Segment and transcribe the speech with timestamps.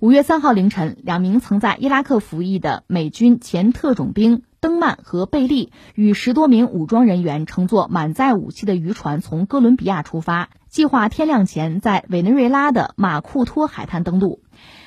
[0.00, 14.40] 五月三号凌晨，两名曾在伊拉克服役的美军前特种兵登曼和贝利与十多名武装人员乘坐满载武器的渔船从哥伦比亚出发，计划天亮前在委内瑞拉的马库托海滩登陆。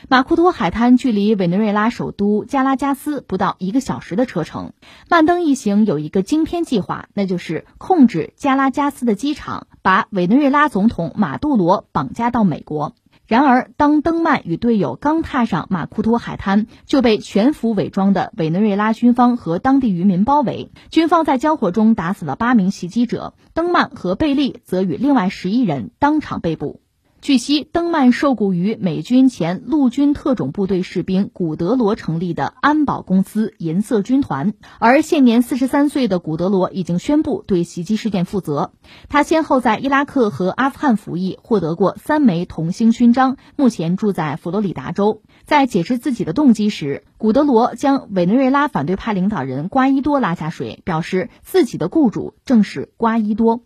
[0.10, 4.74] 马库托海滩距离委内瑞拉首都加拉加斯不到一个小时的车程。
[5.10, 12.96] 曼登一行有一个惊天计划，那就是控制加拉加斯的机场，把委内瑞拉总统马杜罗绑架到美国。
[13.26, 20.72] 然而，当登曼与队友刚踏上马库托海滩，就被全副伪装的委内瑞拉军方和当地渔民包围。
[20.92, 26.83] 军方在交火中打死了八名袭击者，登曼和贝利则与另外十一人当场被捕。
[27.24, 38.74] 据悉，登曼受雇于美军前陆军特种部队士兵古德罗成立的安保公司银色军团，而现年四十三岁的古德罗已经宣布对袭击事件负责。
[39.08, 45.22] 他先后在伊拉克和阿富汗服役，获得过三枚铜星勋章，目前住在佛罗里达州。
[45.46, 53.62] 在解释自己的动机时，古德罗将委内瑞拉反对派领导人瓜伊多拉下水，表示自己的雇主正是瓜伊多。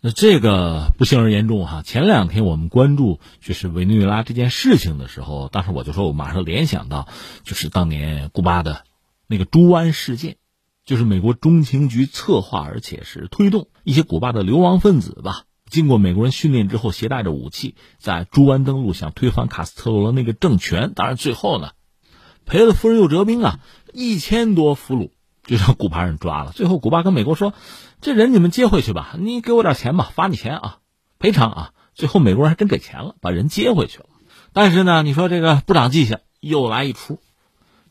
[0.00, 7.08] 那这个不幸而言中哈，前两天我们关注就是委内瑞拉这件事情的时候，当时我就说我马上联想到，
[7.42, 8.84] 就是当年古巴的
[9.26, 10.36] 那个猪湾事件，
[10.84, 20.92] 就是美国中情局策划而且是推动一些古巴的流亡分子吧，经过美国人训练之后，携带着武器在猪湾登陆，想推翻卡斯特罗的那个政权。
[20.94, 21.72] 当然最后呢，
[22.46, 23.60] 赔了夫人又折兵啊，
[23.92, 25.10] 一千多俘虏
[25.48, 26.52] 就让古巴人抓了。
[26.52, 27.52] 最后古巴跟美国说。
[28.00, 30.78] 这人你们接回去吧，你给我点钱吧，罚你钱啊，
[31.18, 31.72] 赔偿啊。
[31.96, 34.06] 最后美国人还真给钱了，把人接回去了。
[34.52, 37.18] 但是呢，你说这个不长记性，又来一出，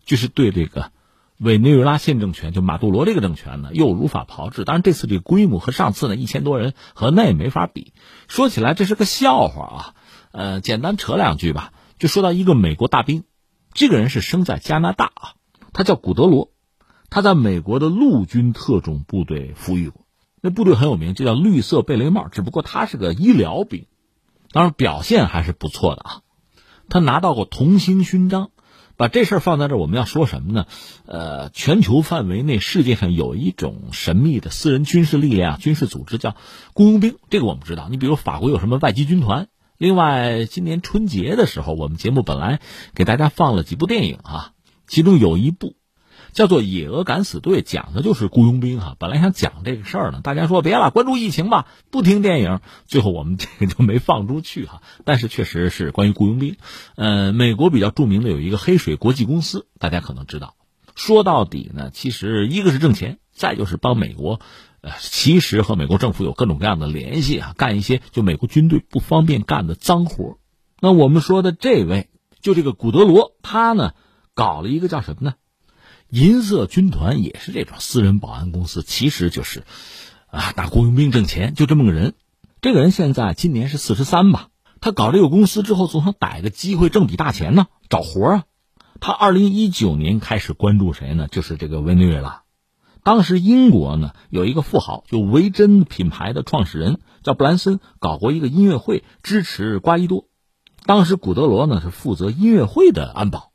[0.06, 0.94] 就是对这个
[1.40, 4.64] 委内瑞拉现政权，就马杜罗这个政权呢，又如法炮制。
[4.64, 7.92] 当然这次这规模和上次呢一千多人和那也没法比。
[8.30, 9.94] 说起来这是个笑话啊，
[10.32, 13.26] 呃，简单扯两句吧，就说到一个美国大兵，
[13.74, 15.34] 这个人是生在加拿大啊，
[15.74, 16.50] 他叫古德罗。
[17.10, 20.06] 他在美国的陆军特种部队服役过，
[20.42, 22.28] 那部队很有名，就叫绿色贝雷帽。
[22.28, 23.86] 只不过他是个医疗兵，
[24.52, 26.22] 当然表现还是不错的啊。
[26.90, 28.52] 他拿到过铜星勋章。
[29.00, 30.66] 把这事儿放在这儿，我们要说什么呢？
[31.06, 36.36] 呃，全球范围内，世界上有一种神秘的私人军事力量、军事组织，叫
[36.74, 37.16] 雇佣兵。
[37.30, 37.90] 这个我们知道。
[37.92, 39.50] 你比如法国有什么外籍军团？
[39.78, 42.60] 另外，今年春节的时候，我们节目本来
[42.96, 44.54] 给大家放了几部电影啊，
[44.88, 45.76] 其中有一部。
[46.34, 48.96] 叫做《野鹅敢死队》，讲的就是雇佣兵哈。
[49.00, 52.60] 本来想讲这个事儿呢，大家说别了，关注疫情吧，不听电影。
[52.86, 54.82] 最后我们这个就没放出去哈。
[55.06, 56.58] 但是确实是关于雇佣兵。
[56.96, 60.56] 呃，美国比较著名的有一个黑水国际公司，大家可能知道。
[60.96, 64.40] 说到底呢，其实一个是挣钱，再就是帮美国，
[64.82, 70.40] 呃，其实和美国政府有各种各样的联系啊，干一些就美国军队不方便干的脏活。
[70.80, 72.10] 那我们说的这位，
[72.42, 73.92] 就这个古德罗，他呢
[74.34, 75.36] 搞了一个叫什么呢？
[76.10, 79.64] 银色军团也是这种私人保安公司，其实就是，
[80.28, 82.14] 啊，打雇佣兵挣钱，就这么个人。
[82.62, 84.48] 这个人现在今年是四十三吧。
[84.80, 88.44] 他搞这个公司之后，总想逮个机会挣笔大钱呢，找活啊。
[89.00, 91.28] 他二零一九年开始关注谁呢？
[91.28, 92.44] 就是这个维内瑞拉。
[93.04, 100.26] 当时英国呢有一个富豪，就维珍品牌的创始人叫布兰森，搞过一个音乐会，支持瓜伊多。
[100.86, 103.52] 当时古德罗呢是负责音乐会的安保。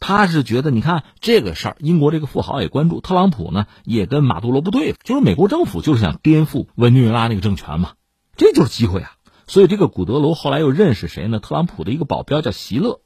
[0.00, 7.92] 他是觉得，你看这个事儿，英国这个富豪也关注，特朗普呢也跟马杜罗不对付，就是美国政府就是想颠覆委内瑞拉那个政权嘛，
[8.36, 9.12] 这就是机会啊。
[9.46, 11.38] 所以这个古德罗后来又认识谁呢？
[11.38, 13.00] 特朗普的一个保镖叫席勒，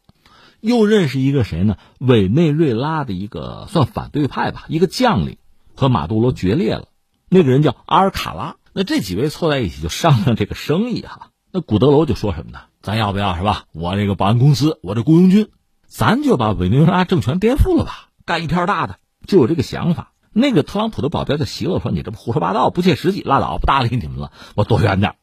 [0.60, 1.76] 又认识一个谁呢？
[1.98, 5.38] 委内瑞拉的一个算反对派吧，一个将领
[5.74, 6.88] 和马杜罗决裂了，
[7.28, 8.56] 那个人叫阿尔卡拉。
[8.72, 11.30] 那这几位凑在一起就商量这个生意哈。
[11.50, 12.60] 那古德罗就说什么呢？
[12.82, 13.64] 咱要不要是吧？
[13.72, 15.48] 我这个保安公司，我这雇佣军。
[15.96, 18.96] 咱就把委内瑞拉政权颠覆了吧，干一片大的，
[19.28, 20.10] 就有这个想法。
[20.32, 25.14] 那个特朗普的保镖叫席勒说：“你这不胡说八道，不切实际，拉倒，不搭理你们了，我躲远点。”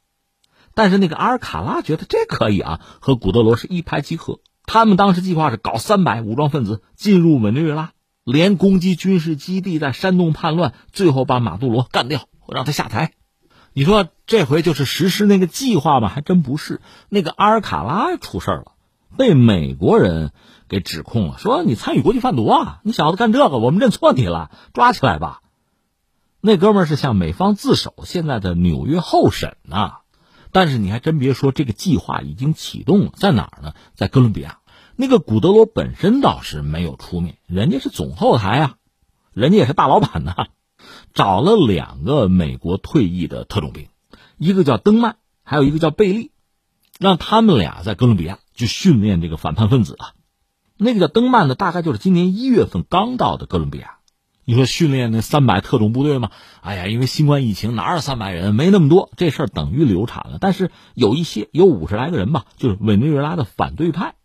[0.74, 4.40] 但是那个阿尔卡拉觉得这可以啊，和古德罗是一拍即合。
[4.66, 7.92] 他们当时计划是搞三百武装分子进入委内瑞拉，
[8.24, 13.12] 连攻击军事基地，在煽动叛乱，最后把马杜罗干掉，让他下台。
[13.74, 16.08] 你说这回就是实施那个计划吗？
[16.08, 16.80] 还真不是。
[17.10, 18.72] 那个阿尔卡拉出事了，
[19.18, 20.32] 被美国人。
[20.70, 22.80] 给指控了，说你参与国际贩毒啊！
[22.86, 25.42] 你小子干这个，我们认错你了，抓起来吧。
[26.40, 29.96] 那哥们儿是向美方自首，现在的纽约候审呢。
[30.54, 33.74] 但是你还真别说，这个计划已经启动了，在哪儿呢？
[33.96, 34.60] 在哥伦比亚。
[34.96, 38.76] 那个古德罗本身倒是没有出面，人家是总后台啊，
[39.34, 40.48] 人家也是大老板呐，
[41.14, 43.90] 找了两个美国退役的特种兵，
[44.38, 46.32] 一个叫登曼，还有一个叫贝利，
[46.98, 48.40] 让他们俩在哥伦比亚。
[48.62, 50.14] 去训练这个反叛分子啊。
[50.78, 53.98] 那个叫登曼的，大概就是今年一月份刚到的哥伦比亚。
[54.44, 56.32] 你说训练那三百特种部队吗？
[56.62, 58.56] 哎呀，因为新冠疫情，哪有三百人？
[58.56, 60.38] 没那么多，这事儿等于流产了。
[60.42, 64.16] 但是有一些，有五十来个人吧，就是委内瑞拉的反对派，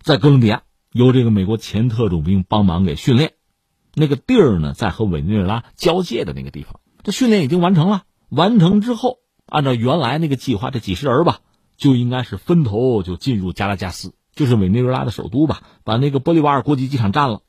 [0.00, 0.62] 在哥伦比亚
[0.92, 3.32] 由这个美国前特种兵帮忙给训练。
[3.94, 6.80] 那个地儿呢，在和委内瑞拉交界的那个地方。
[7.02, 11.40] 这训练已经完成了，完成之后，按照原来那个计划，这几十人吧，
[11.76, 14.14] 就应该是分头就进入加拉加斯。
[14.34, 17.42] 就是委内瑞拉的首都吧，把那个玻利瓦尔国际机场占了，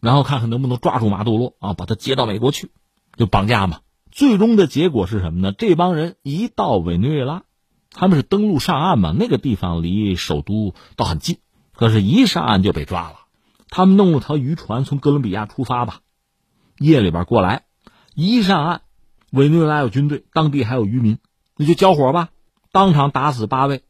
[0.00, 2.70] 然后看看能不能抓住马杜罗啊，把他接到美国去，
[3.16, 3.80] 就绑架嘛。
[4.10, 5.52] 最终的结果是什么呢？
[5.52, 7.44] 这帮人一到委内瑞拉，
[7.90, 11.38] 他们是登陆上岸嘛，那个地方离首都倒很近，
[11.72, 13.16] 可是，一上岸就被抓了。
[13.70, 16.00] 他们弄了条渔船从哥伦比亚出发吧，
[16.78, 17.64] 夜里边过来，
[18.14, 18.82] 一上岸，
[19.32, 21.18] 委内瑞拉有军队，当地还有渔民，
[21.56, 22.28] 那就交火吧，
[22.76, 23.84] 当场打死八位。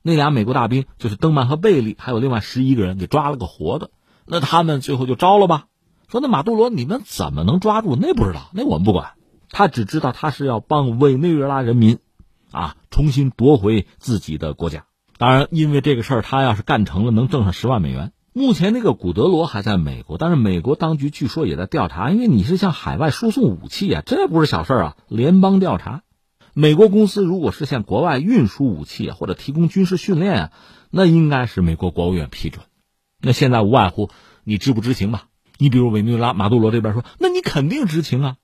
[0.00, 3.90] 那俩美国大兵就是登曼和贝利，还有另外十一个人给抓了个活的。
[4.24, 5.66] 那他们最后就招了吧？
[6.08, 7.94] 说那马杜罗你们怎么能抓住？
[7.94, 9.10] 那不知道，那我们不管。
[9.50, 11.98] 他只知道他是要帮委内瑞拉人民，
[12.52, 14.86] 啊，重新夺回自己的国家。
[15.18, 18.12] 当然，因为这个事儿，他要是干成了，能挣上十万美元。
[18.32, 26.00] 目前那个古德罗还在美国，但是美国当局据说也在调查，因为你是向海外输送武器啊，这不是小事儿啊，联邦调查。
[26.58, 30.50] 美国公司如果是向国外运输武器，或者提供军事训练啊，
[30.88, 32.64] 那应该是美国国务院批准。
[33.20, 34.08] 那现在无外乎
[34.42, 35.24] 你知不知情吧？
[35.58, 38.36] 你比如委内瑞拉马杜罗这边说，那你肯定知情啊。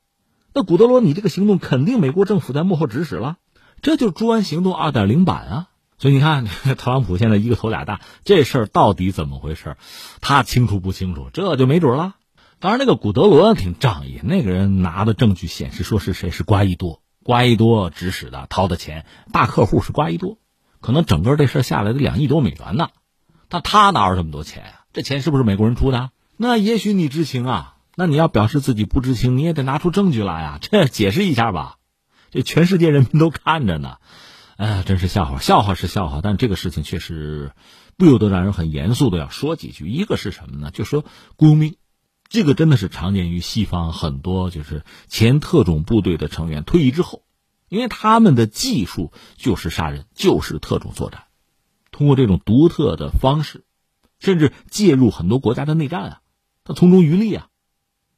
[0.53, 3.39] 那古德罗，你这个行动肯定美国政府在幕后指使了，
[3.81, 5.69] 这就是猪湾行动二点零版啊。
[5.97, 9.79] 所以你看，特朗普现在一个头俩大，这事儿到底怎么回事？
[10.21, 11.31] 他清楚不清楚？
[11.33, 12.17] 这就没准了。
[12.61, 17.02] 当然，那个古德罗挺仗义，那个人拿的证据显示说是谁是瓜伊多。
[17.25, 20.39] 瓜伊多指使的掏的钱，大客户是瓜伊多，
[20.81, 22.89] 可能整个这事下来的两亿多美元呢，
[23.49, 24.75] 但他哪有这么多钱啊？
[24.93, 26.11] 这钱是不是美国人出的？
[26.37, 31.77] 那也许你知情啊，那你要表示自己不知情，你也得拿出证据来啊， 这解释一下吧，
[32.31, 33.99] 这全世界人民都看着呢，
[34.57, 37.53] 哎，真是笑话，笑话是笑话，但这个事情确实
[37.97, 39.89] 不由得让人很严肃的要说几句。
[39.89, 40.71] 一个是什么呢？
[40.73, 41.05] 就说
[41.37, 41.77] 雇佣兵。
[42.33, 47.25] 这个真的是常见于西方很多就是前特种部队的成员退役之后，
[47.69, 51.25] 因为他们的技术就是杀人，就是特种作战，
[51.91, 53.65] 通过这种独特的方式，
[54.19, 56.21] 甚至介入很多国家的内战啊，
[56.65, 57.49] 他从中渔利啊，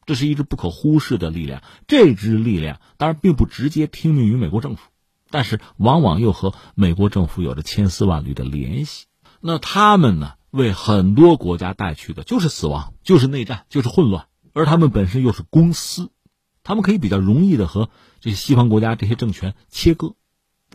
[0.06, 1.64] 这是一支不可忽视的力量。
[1.88, 4.90] 这支力量当然并不直接听命于美国政府，
[5.28, 9.06] 但是往往又和美国政府有着千丝万缕的联系。
[9.40, 10.34] 那他们呢？
[10.54, 16.12] 为很多国家带去的就是死亡，就是内战，就是混乱，而他们本身又是公司，
[16.62, 17.90] 他们可以比较容易的和
[18.20, 20.14] 这些西方国家这些政权切割，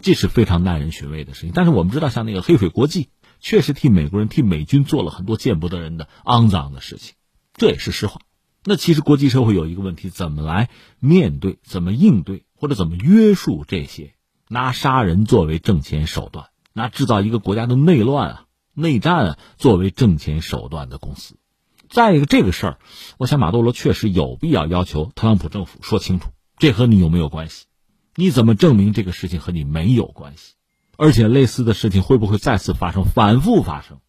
[0.01, 1.51] 这是非常耐人寻味的事情。
[1.55, 3.07] 但是我们知道，像那个黑水国际，
[3.39, 7.15] 确实替美国人、替美军做了很多见不得人的肮脏的事情，
[7.53, 8.19] 这也是实话。
[8.65, 14.13] 那其实国际社会有一个问题：怎么来面对、怎么应对，或者怎么约束这些
[14.49, 18.45] 拿杀人作为挣钱手段、拿制造一个国家的内乱啊？
[18.79, 21.37] 内战，作为挣钱手段的公司。
[21.89, 22.79] 再一个，这个事儿，
[23.17, 27.65] 我想马杜罗确实有必要要求特朗普政府说清楚，这和你有没有关系？
[28.15, 30.53] 你怎么证明这个事情和你没有关系？
[30.97, 33.99] 而且类似的事情会不会再次发生、反复发生？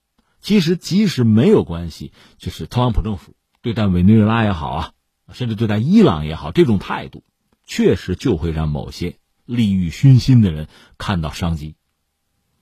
[0.40, 4.93] 其实，即使没有关系，就是特朗普政府对待委内瑞拉也好啊，
[5.32, 7.24] 甚至对待伊朗也好，这种态度，
[7.65, 10.67] 确实就会让某些利欲熏心的人
[10.98, 11.77] 看到商机，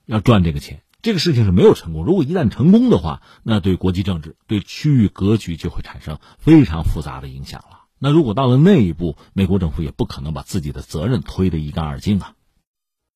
[0.06, 0.82] 要赚这个钱。
[1.00, 2.04] 这个事情是没有成功。
[2.04, 7.84] 如果一旦成功的话，那对国际政治、对区域格局就会产生非常复杂的影响了。
[8.00, 12.34] 那如果到了那一步，美国政府也不可能把自己的责任推得一干二净啊。